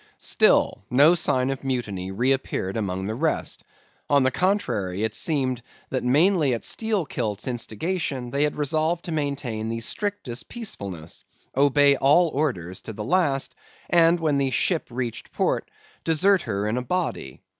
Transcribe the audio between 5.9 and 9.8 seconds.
that mainly at Steelkilt's instigation, they had resolved to maintain the